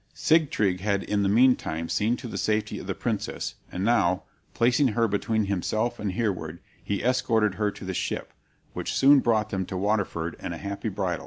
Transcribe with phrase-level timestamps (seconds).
[0.15, 4.23] Sigtryg had in the meantime seen to the safety of the princess, and now,
[4.55, 8.33] placing her between himself and Hereward, he escorted her to the ship,
[8.73, 11.19] which soon brought them to Waterford and a happy bridal.